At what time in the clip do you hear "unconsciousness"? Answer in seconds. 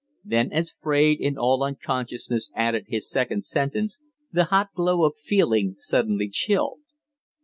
1.63-2.49